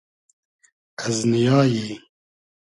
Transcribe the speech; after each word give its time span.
از 0.97 1.25
نییای 1.27 1.99